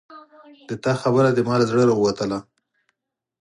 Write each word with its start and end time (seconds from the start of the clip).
د 0.69 0.71
تا 0.83 0.93
خبره 1.01 1.29
زما 1.37 1.55
له 1.59 1.65
زړه 1.71 1.83
راووتله 1.89 2.39